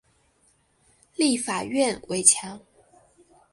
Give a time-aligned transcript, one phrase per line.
[1.15, 2.59] 立法院围墙